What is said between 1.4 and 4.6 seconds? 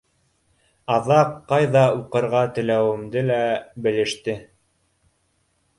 ҡайҙа уҡырға теләүемде лә белеште.